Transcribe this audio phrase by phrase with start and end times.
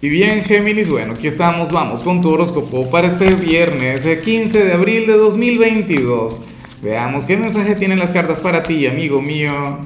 [0.00, 4.64] Y bien, Géminis, bueno, aquí estamos, vamos con tu horóscopo para este viernes, el 15
[4.64, 6.40] de abril de 2022.
[6.80, 9.78] Veamos qué mensaje tienen las cartas para ti, amigo mío.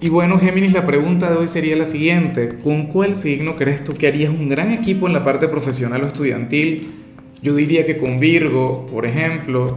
[0.00, 2.56] Y bueno, Géminis, la pregunta de hoy sería la siguiente.
[2.64, 6.06] ¿Con cuál signo crees tú que harías un gran equipo en la parte profesional o
[6.06, 6.94] estudiantil?
[7.42, 9.76] Yo diría que con Virgo, por ejemplo.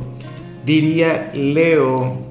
[0.66, 2.31] Diría Leo,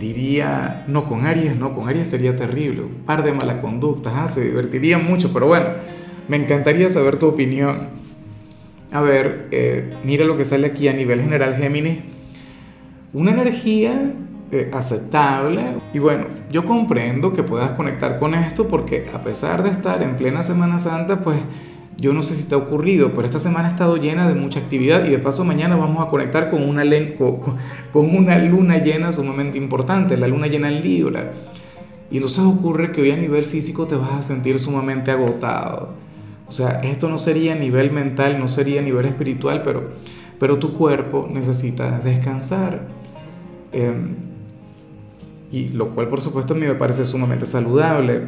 [0.00, 4.28] diría, no, con Aries no, con Aries sería terrible, un par de malas conductas, ah,
[4.28, 5.66] se divertiría mucho, pero bueno,
[6.26, 7.88] me encantaría saber tu opinión.
[8.90, 11.98] A ver, eh, mira lo que sale aquí a nivel general, Géminis.
[13.12, 14.12] Una energía
[14.52, 15.62] eh, aceptable.
[15.94, 20.16] Y bueno, yo comprendo que puedas conectar con esto porque a pesar de estar en
[20.16, 21.36] plena Semana Santa, pues
[21.96, 24.60] yo no sé si te ha ocurrido, pero esta semana ha estado llena de mucha
[24.60, 26.84] actividad y de paso mañana vamos a conectar con una,
[28.38, 31.32] luna llena sumamente importante, la luna llena en Libra.
[32.10, 35.90] Y entonces ocurre que hoy a nivel físico te vas a sentir sumamente agotado.
[36.48, 39.90] O sea, esto no sería a nivel mental, no sería a nivel espiritual, pero,
[40.38, 42.88] pero tu cuerpo necesita descansar.
[43.72, 44.16] Em,
[45.52, 48.22] y lo cual por supuesto a mí me parece sumamente saludable.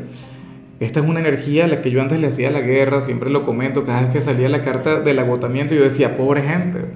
[0.80, 3.42] Esta es una energía a la que yo antes le hacía la guerra, siempre lo
[3.42, 6.86] comento, cada vez que salía la carta del agotamiento yo decía, pobre gente.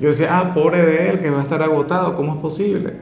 [0.00, 2.94] Yo decía, ah, pobre de él que va a estar agotado, ¿cómo es posible?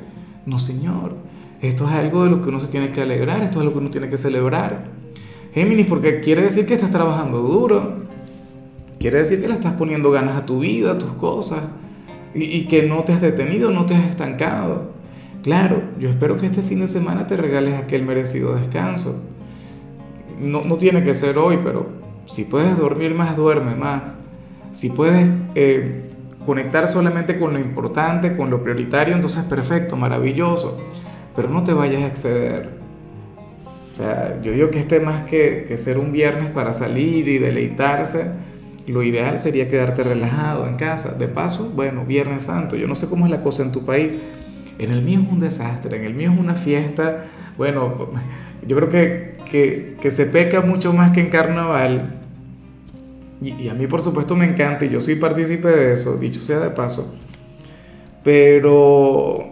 [0.47, 1.15] No, señor,
[1.62, 3.79] esto es algo de lo que uno se tiene que alegrar, esto es lo que
[3.79, 4.89] uno tiene que celebrar.
[5.55, 8.01] Géminis, porque quiere decir que estás trabajando duro,
[8.98, 11.61] quiere decir que le estás poniendo ganas a tu vida, a tus cosas,
[12.35, 14.91] y, y que no te has detenido, no te has estancado.
[15.42, 19.25] Claro, yo espero que este fin de semana te regales aquel merecido descanso
[20.41, 21.86] no, no, tiene que ser hoy, pero
[22.27, 24.16] si puedes dormir más, duerme más.
[24.72, 26.10] Si puedes eh,
[26.46, 30.78] conectar solamente con lo importante, con lo prioritario, entonces perfecto, maravilloso.
[31.36, 32.70] Pero no te vayas a exceder.
[33.92, 37.38] O sea, yo digo que este más que, que ser un viernes para salir y
[37.38, 38.33] deleitarse,
[38.86, 41.14] lo ideal sería quedarte relajado en casa.
[41.14, 44.16] De paso, bueno, Viernes Santo, yo no sé cómo es la cosa en tu país.
[44.78, 47.27] En el mío es un desastre, en el mío es una fiesta.
[47.56, 48.11] Bueno,
[48.67, 52.14] yo creo que que, se peca mucho más que en carnaval.
[53.42, 56.61] Y, a mí por supuesto me encanta y yo soy partícipe de eso, dicho sea
[56.61, 57.14] de paso.
[58.23, 59.48] Pero,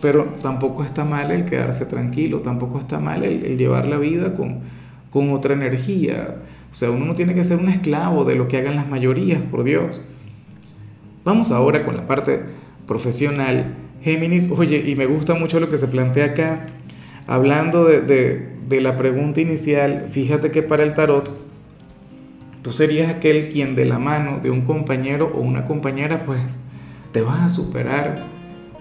[0.00, 4.60] pero tampoco está mal el quedarse tranquilo, tampoco está mal el, llevar la vida con,
[5.10, 6.36] con otra energía.
[6.72, 9.42] O sea, uno no tiene que ser un esclavo de lo que hagan las mayorías,
[9.42, 10.00] por Dios.
[11.24, 12.40] Vamos ahora con la parte
[12.86, 13.74] profesional.
[14.02, 16.66] Géminis, oye, y me gusta mucho lo que se plantea acá,
[17.26, 21.30] hablando de, de la pregunta inicial, fíjate que para el tarot,
[22.62, 26.38] tú serías aquel quien de la mano de un compañero o una compañera, pues
[27.12, 28.24] te vas a superar.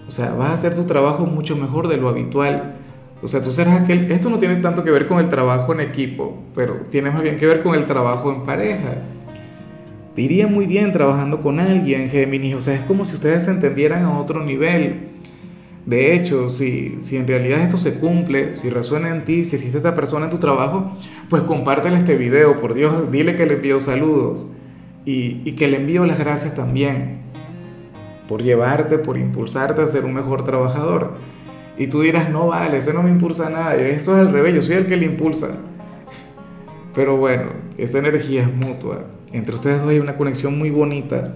[0.07, 2.75] O sea, vas a hacer tu trabajo mucho mejor de lo habitual.
[3.21, 5.81] O sea, tú serás aquel, esto no tiene tanto que ver con el trabajo en
[5.81, 8.95] equipo, pero tiene más bien que ver con el trabajo en pareja.
[10.15, 12.55] Te iría muy bien trabajando con alguien, Géminis.
[12.55, 15.10] O sea, es como si ustedes se entendieran a otro nivel.
[15.85, 19.77] De hecho, si, si en realidad esto se cumple, si resuena en ti, si existe
[19.77, 20.95] esta persona en tu trabajo,
[21.29, 24.51] pues compártele este video, por Dios, dile que le envío saludos
[25.05, 27.21] y, y que le envío las gracias también
[28.27, 31.15] por llevarte, por impulsarte a ser un mejor trabajador.
[31.77, 34.61] Y tú dirás, no vale, ese no me impulsa nada, eso es al revés, yo
[34.61, 35.57] soy el que le impulsa.
[36.93, 39.05] Pero bueno, esa energía es mutua.
[39.33, 41.33] Entre ustedes dos hay una conexión muy bonita.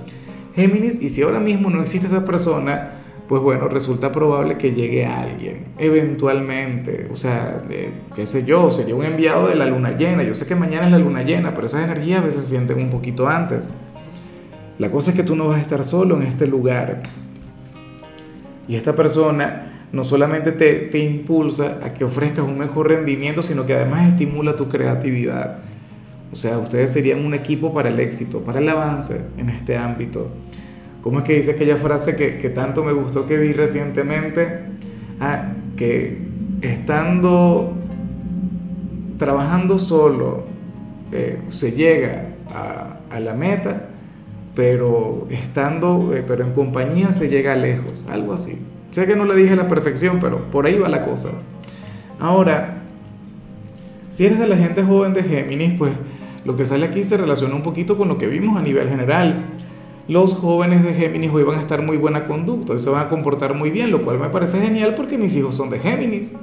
[0.56, 2.95] Géminis, y si ahora mismo no existe esta persona,
[3.28, 7.64] pues bueno, resulta probable que llegue alguien, eventualmente, o sea,
[8.16, 10.92] qué sé yo, sería un enviado de la luna llena, yo sé que mañana es
[10.92, 13.70] la luna llena, pero esas energías a veces se sienten un poquito antes.
[14.78, 17.04] La cosa es que tú no vas a estar solo en este lugar.
[18.68, 23.66] Y esta persona no solamente te, te impulsa a que ofrezcas un mejor rendimiento, sino
[23.66, 25.60] que además estimula tu creatividad.
[26.32, 30.30] O sea, ustedes serían un equipo para el éxito, para el avance en este ámbito.
[31.06, 34.62] ¿Cómo es que dice aquella frase que, tanto me gustó que vi recientemente?
[35.20, 36.18] Ah, que
[36.64, 37.76] estando
[39.20, 40.46] trabajando solo
[41.12, 43.90] eh, se llega a, la meta,
[44.56, 48.66] pero estando, eh, pero en compañía se llega lejos, algo así.
[48.90, 51.30] Sé que no le dije a la perfección, pero por ahí va la cosa.
[52.20, 52.82] Ahora,
[54.10, 55.92] si eres de la gente joven de Géminis, pues
[56.46, 59.52] lo que sale aquí se relaciona un poquito con lo que vimos a nivel general
[60.08, 63.10] los jóvenes de Géminis hoy van a estar muy buena conducta y se van a
[63.10, 66.34] comportar muy bien, lo cual me parece genial porque mis hijos son de Géminis.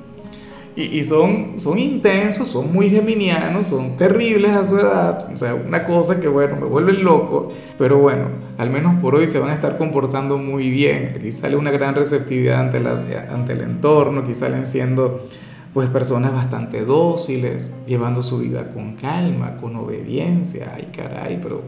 [0.74, 5.30] Y, son, son intensos, son muy geminianos, son terribles a su edad.
[5.34, 7.52] O sea, una cosa que, bueno, me vuelve loco.
[7.76, 11.12] Pero bueno, al menos por hoy se van a estar comportando muy bien.
[11.14, 12.92] Aquí sale una gran receptividad ante, la,
[13.28, 15.28] ante el entorno, aquí salen siendo
[15.74, 20.72] pues personas bastante dóciles, llevando su vida con calma, con obediencia.
[20.74, 21.62] Ay, caray, pero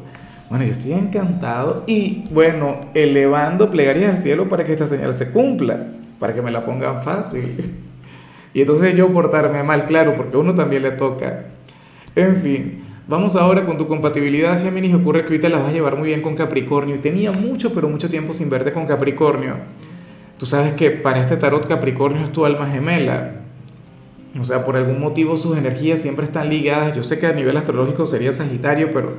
[0.50, 5.30] bueno, yo estoy encantado y bueno, elevando plegarias al cielo para que esta señal se
[5.32, 5.88] cumpla,
[6.18, 7.74] para que me la pongan fácil.
[8.54, 11.46] Y entonces yo portarme mal, claro, porque a uno también le toca.
[12.14, 14.94] En fin, vamos ahora con tu compatibilidad, Géminis.
[14.94, 16.94] Ocurre que ahorita la vas a llevar muy bien con Capricornio.
[16.94, 19.56] Y tenía mucho, pero mucho tiempo sin verte con Capricornio.
[20.38, 23.40] Tú sabes que para este tarot Capricornio es tu alma gemela.
[24.38, 26.94] O sea, por algún motivo sus energías siempre están ligadas.
[26.94, 29.14] Yo sé que a nivel astrológico sería Sagitario, pero,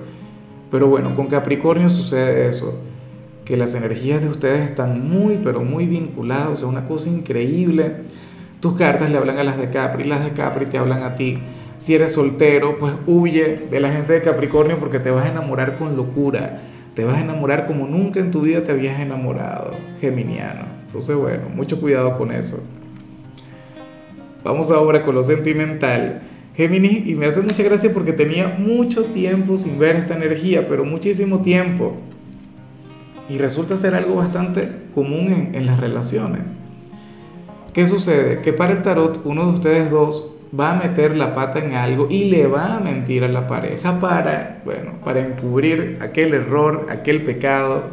[0.71, 2.81] pero bueno, con Capricornio sucede eso.
[3.45, 6.49] Que las energías de ustedes están muy, pero muy vinculadas.
[6.49, 7.97] O sea, una cosa increíble
[8.65, 11.37] tus cartas le hablan a las de Capri, las de Capri te hablan a ti.
[11.77, 15.77] Si eres soltero, pues huye de la gente de Capricornio porque te vas a enamorar
[15.77, 16.61] con locura.
[16.95, 20.63] Te vas a enamorar como nunca en tu vida te habías enamorado, geminiano.
[20.87, 22.63] Entonces, bueno, mucho cuidado con eso.
[24.43, 26.21] Vamos ahora con lo sentimental.
[26.55, 30.85] Géminis, y me hace mucha gracia porque tenía mucho tiempo sin ver esta energía, pero
[30.85, 31.97] muchísimo tiempo.
[33.29, 36.55] Y resulta ser algo bastante común en, en las relaciones.
[37.73, 38.41] ¿Qué sucede?
[38.41, 42.07] Que para el tarot uno de ustedes dos va a meter la pata en algo
[42.09, 47.23] y le va a mentir a la pareja para, bueno, para encubrir aquel error, aquel
[47.23, 47.83] pecado.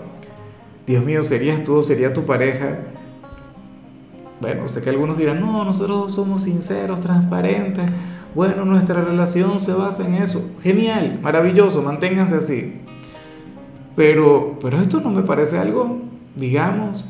[0.86, 2.78] Dios mío, ¿serías tú sería tu pareja?
[4.40, 7.84] Bueno, sé que algunos dirán, no, nosotros somos sinceros, transparentes.
[8.34, 10.56] Bueno, nuestra relación se basa en eso.
[10.62, 12.80] Genial, maravilloso, manténganse así.
[13.94, 15.98] Pero, pero esto no me parece algo,
[16.34, 17.04] digamos,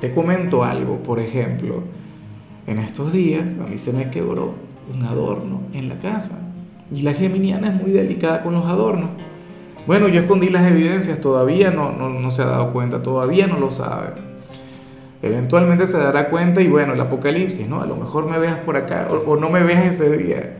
[0.00, 1.82] te comento algo, por ejemplo,
[2.66, 4.54] en estos días a mí se me quebró
[4.92, 6.52] un adorno en la casa
[6.92, 9.10] y la geminiana es muy delicada con los adornos.
[9.86, 13.70] Bueno, yo escondí las evidencias, todavía no, no, se ha dado cuenta, todavía no lo
[13.70, 14.29] sabe.
[15.22, 17.82] Eventualmente se dará cuenta y bueno, el apocalipsis, ¿no?
[17.82, 20.56] A lo mejor me veas por acá o, no me veas ese día.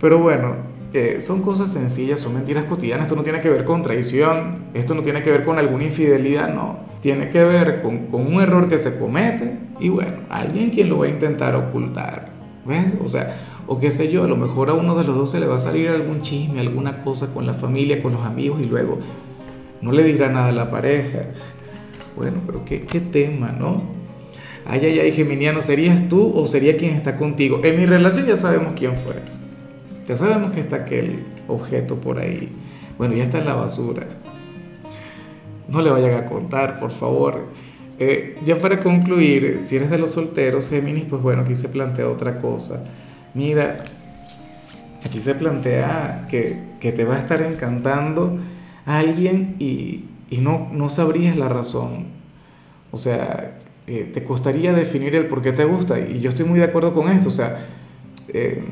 [0.00, 0.54] Pero bueno,
[0.92, 4.94] eh, son cosas sencillas, son mentiras cotidianas, esto no tiene que ver con traición, esto
[4.94, 8.68] no tiene que ver con alguna infidelidad, no tiene que ver con, con, un error
[8.68, 12.28] que se comete y bueno, alguien quien lo va a intentar ocultar,
[12.64, 12.84] ¿ves?
[13.04, 13.36] O sea,
[13.66, 15.56] o qué sé yo, a lo mejor a uno de los dos se le va
[15.56, 18.98] a salir algún chisme, alguna cosa con la familia, con los amigos y luego
[19.82, 21.18] no le dirá nada a la pareja.
[22.16, 23.82] Bueno, pero qué, qué tema, ¿no?
[24.64, 27.60] Ay, ay, ay, Geminiano, ¿serías tú o sería quien está contigo?
[27.62, 29.14] En mi relación ya sabemos quién fue.
[30.08, 32.48] Ya sabemos que está aquel objeto por ahí.
[32.98, 34.06] Bueno, ya está en la basura
[35.68, 37.46] no le vayan a contar, por favor.
[37.98, 42.08] Eh, ya para concluir, si eres de los solteros, Géminis, pues bueno, aquí se plantea
[42.08, 42.84] otra cosa.
[43.34, 43.78] Mira,
[45.04, 48.38] aquí se plantea que, que te va a estar encantando
[48.84, 52.06] alguien y, y no, no sabrías la razón.
[52.92, 55.98] O sea, eh, te costaría definir el por qué te gusta.
[56.00, 57.28] Y yo estoy muy de acuerdo con esto.
[57.28, 57.66] O sea,
[58.28, 58.64] eh,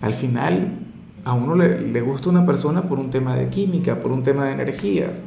[0.00, 0.78] al final
[1.24, 4.46] a uno le, le gusta una persona por un tema de química, por un tema
[4.46, 5.24] de energías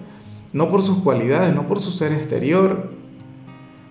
[0.53, 2.91] no por sus cualidades, no por su ser exterior.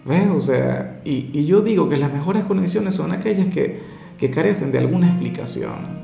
[0.05, 0.29] ¿Ves?
[0.29, 3.81] O sea, y, yo digo que las mejores conexiones son aquellas que,
[4.19, 6.01] que carecen de alguna explicación,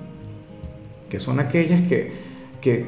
[1.08, 2.25] que son aquellas que,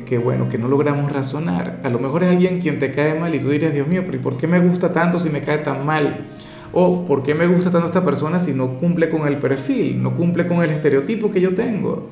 [0.07, 1.81] que, bueno, que no logramos razonar.
[1.83, 4.17] A lo mejor es alguien quien te cae mal y tú dirías, Dios mío, pero
[4.17, 6.27] ¿y por qué me gusta tanto si me cae tan mal?
[6.73, 10.15] O ¿por qué me gusta tanto esta persona si no cumple con el perfil, no
[10.15, 12.11] cumple con el estereotipo que yo tengo?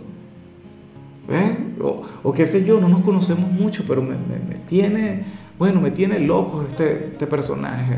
[1.29, 1.59] ¿Ves?
[1.83, 5.25] O, o qué sé yo, no nos conocemos mucho, pero me, me, me tiene
[5.59, 7.97] bueno, me tiene loco este, este personaje.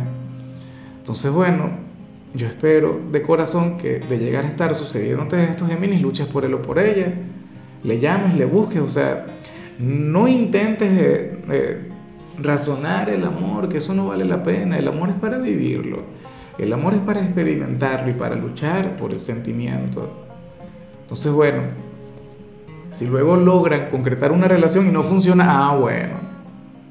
[0.99, 1.71] Entonces, bueno,
[2.35, 6.55] yo espero de corazón que de llegar a estar sucediéndote estos Géminis, luches por él
[6.55, 7.13] o por ella,
[7.83, 9.27] le llames, le busques, o sea,
[9.79, 11.89] no intentes eh, eh,
[12.41, 16.03] razonar el amor, que eso no vale la pena, el amor es para vivirlo,
[16.59, 20.11] el amor es para experimentarlo y para luchar por el sentimiento.
[21.03, 21.63] Entonces, bueno,
[22.91, 26.15] si luego logran concretar una relación y no funciona, ah, bueno,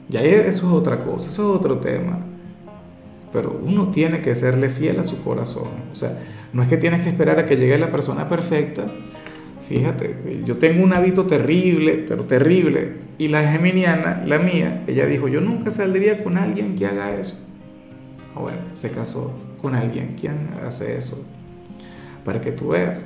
[0.10, 2.20] ya eso es otra cosa, eso es otro tema.
[3.34, 5.68] Pero uno tiene que serle fiel a su corazón.
[5.92, 6.18] O sea,
[6.54, 8.86] no es que tienes que esperar a que llegue la persona perfecta.
[9.68, 12.94] Fíjate, yo tengo un hábito terrible, pero terrible.
[13.18, 17.46] Y la geminiana, la mía, ella dijo, yo nunca saldría con alguien que haga eso.
[18.34, 21.28] Ah, bueno, se casó con alguien quien hace eso.
[22.24, 23.06] Para que tú veas.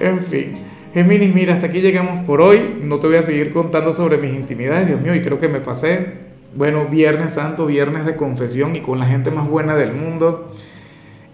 [0.00, 0.52] En fin.
[0.94, 2.80] Géminis, mira, hasta aquí llegamos por hoy.
[2.82, 5.60] No te voy a seguir contando sobre mis intimidades, Dios mío, y creo que me
[5.60, 6.22] pasé.
[6.54, 10.54] Bueno, Viernes Santo, Viernes de confesión y con la gente más buena del mundo.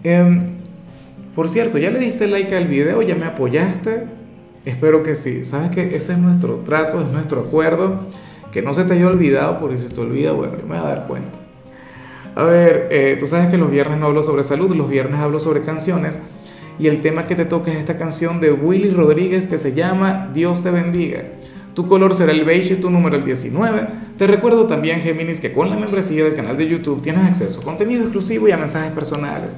[0.03, 0.57] Em,
[1.35, 3.01] por cierto, ¿ya le diste like al video?
[3.01, 4.18] ¿Ya me apoyaste?
[4.65, 5.45] Espero que sí.
[5.45, 8.07] Sabes que ese es nuestro trato, es nuestro acuerdo.
[8.51, 10.89] Que no se te haya olvidado, porque si te olvida, bueno, yo me voy a
[10.89, 11.29] dar cuenta.
[12.35, 15.39] A ver, eh, tú sabes que los viernes no hablo sobre salud, los viernes hablo
[15.39, 16.19] sobre canciones.
[16.79, 20.29] y el tema que te toca es esta canción de Willy Rodríguez que se llama
[20.33, 21.23] Dios te bendiga.
[21.73, 23.87] Tu color será el beige y tu número el 19.
[24.17, 27.63] Te recuerdo también, Géminis, que con la membresía del canal de YouTube tienes acceso a
[27.63, 29.57] contenido exclusivo y a mensajes personales.